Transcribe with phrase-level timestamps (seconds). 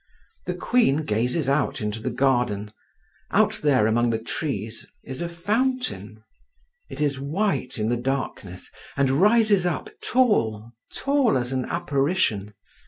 [0.47, 2.73] The queen gazes out into the garden.
[3.29, 6.23] Out there among the trees is a fountain;
[6.89, 12.55] it is white in the darkness, and rises up tall, tall as an apparition.